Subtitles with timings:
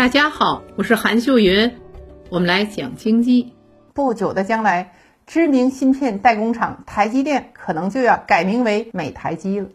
[0.00, 1.76] 大家好，我是韩秀云，
[2.30, 3.52] 我们来讲经济。
[3.92, 4.94] 不久的将来，
[5.26, 9.68] 知名芯片代工厂台积电可能就要改名为美台积了。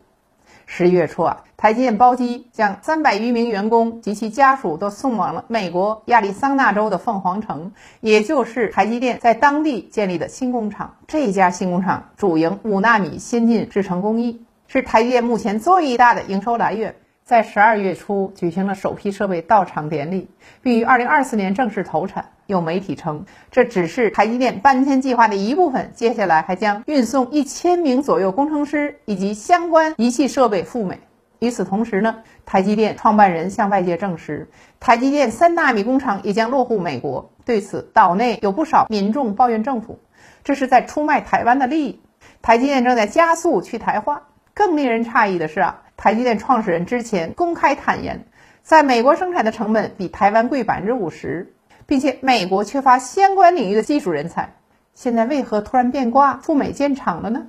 [0.65, 10.95] 十一月初啊，台积电包机将三百余名员工及其家属都送往了美国亚利桑那州的凤凰城，也就是台积电在当地建立的新工厂。
[11.07, 16.95] 这家新工厂主营五纳米先进制程工艺，是台积电目前最大的营收来源。
[17.25, 20.29] 在十二月初举行了首批设备到场典礼，
[20.61, 22.29] 并于二零二四年正式投产。
[22.45, 30.99] 有媒体称，这只是台积电搬迁计划的一部分，接下来还将运送一千名左右工程师以及相关仪器设备赴美。
[31.39, 34.47] 与此同时呢，台积电创办人向外界证实，
[34.79, 37.31] 台积电三纳米工厂也将落户美国。
[37.43, 39.99] 对此，岛内有不少民众抱怨政府
[40.43, 41.99] 这是在出卖台湾的利益。
[42.43, 44.27] 台积电正在加速去台化。
[44.53, 45.81] 更令人诧异的是啊。
[46.05, 48.27] 台积电创始人之前公开坦言，
[48.61, 51.51] 在美国生产的成本比台湾贵百分之五十，
[51.87, 54.53] 并且美国缺乏相关领域的技术人才。
[54.93, 57.47] 现在为何突然变卦赴美建厂了呢？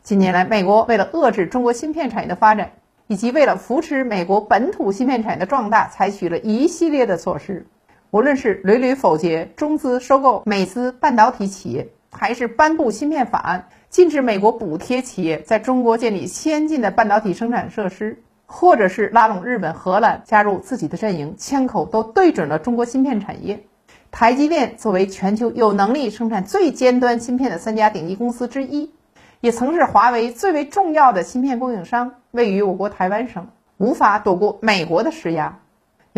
[0.00, 2.70] 近年来，美国为了遏制中国芯片产业的发展，
[3.08, 7.66] 以及为了扶持美国本土芯片产业的壮大，采取了一系列的措施。
[8.12, 13.68] 无论是屡屡否决中资收购美资半导体企业，还是颁布芯片法案。
[13.90, 23.64] 禁止美国补贴企业在中国建立先进的半导体生产设施，或者是拉拢日本、荷兰加入自己的阵营，枪口都对准了中国芯片产业。
[24.10, 28.90] 台积电作为全球有能力生产最尖端芯片的三家顶级公司之一，
[29.40, 35.60] 也曾是华为最为重要的芯片供应商，位于我国台湾省，无法躲过美国的施压。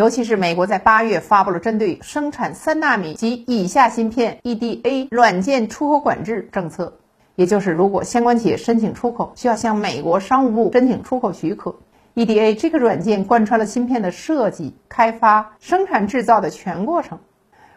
[0.00, 6.90] 尤其是美国在八月发布了针对生产三纳米及以下芯片 EDA 软件出口管制政策。
[7.34, 11.76] 也就是，如果相关企业申请出口，需要向美国商务部申请出口许可。
[12.14, 17.18] EDA 这个软件贯穿了芯片的设计、开发、生产、制造的全过程。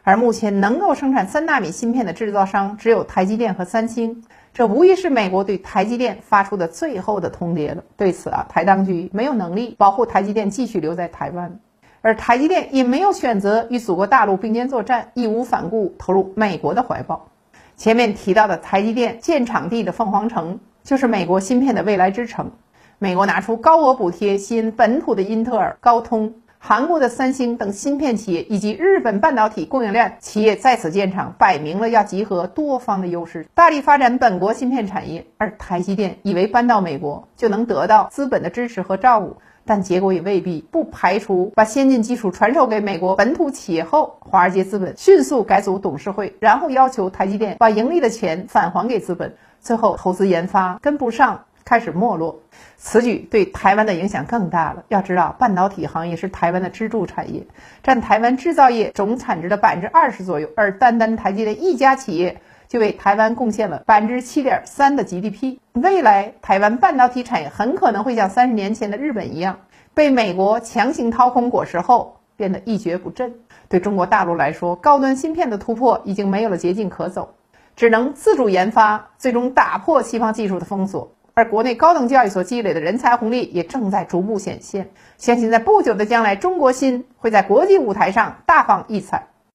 [0.03, 7.83] 而目前能够生产三纳米芯片的制造商只有台积电和三星，这无疑是美国对台积电发出的最后的通牒了。
[7.97, 11.59] 对此啊，台当局没有能力保护台积电继续留在台湾，
[12.03, 17.29] 而台积电也没有选择与祖国大陆并肩作战，义无反顾投入美国的怀抱。
[17.77, 22.51] 前面提到的台积电建厂地的凤凰城，就是美国芯片的未来之城。
[22.99, 35.25] 美国拿出高额补贴，吸引本土的英特尔、高通、韩国的三星等芯片企业，以及日本半导体供应链企业在此建厂，摆明了要集合多方的优势，大力发展本国芯片产业。
[35.37, 39.37] 而台积电以为搬到美国就能得到资本的支持和照顾。
[39.65, 52.41] 但结果也未必，不排除把先进技术传授给美国本土企业后，华尔街资本迅速改组董事会，然后要求台积电把盈利的钱返还给资本，最后投资研发跟不上，开始没落。
[52.77, 54.83] 此举对台湾的影响更大了。
[54.89, 57.47] 要知道，半导体行业是台湾的支柱产业，
[57.81, 62.41] 占台湾制造业总产值的百分之二十左右，而单单台积电一家企业。
[62.67, 65.57] 就为台湾贡献了百分之七点三的 GDP。
[65.73, 69.57] 未来台湾半导体产业很可能会像三十年前的日本一样，
[69.93, 73.33] 被美国强行掏空果实后变得一蹶不振。
[73.67, 77.33] 对中国大陆来说，高端芯片的突破已经没有了捷径可走，
[77.75, 81.11] 只能自主研发，最终打破西方技术的封锁。
[81.35, 84.87] 而国内高等教育所积累的人才红利也正在逐步显现。
[85.17, 89.25] 相信在不久的将来，中国芯会在国际舞台上大放异彩。